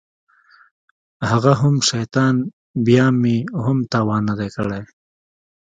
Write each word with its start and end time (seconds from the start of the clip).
هغه 1.29 1.51
هم 1.61 1.75
شيطان 1.91 2.35
بيا 2.85 3.05
مې 3.21 3.37
هم 3.65 3.77
تاوان 3.93 4.21
نه 4.29 4.33
دى 4.39 4.49
کړى. 4.55 4.81